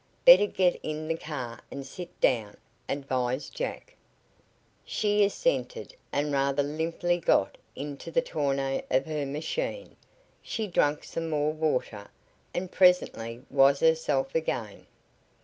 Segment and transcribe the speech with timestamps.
[0.25, 2.57] "Better get in the car and sit down,"
[2.89, 3.95] advised Jack.
[4.83, 9.95] She assented, and rather limply got into the tonneau of her machine.
[10.41, 12.09] She drank some more water,
[12.51, 14.87] and presently was herself again.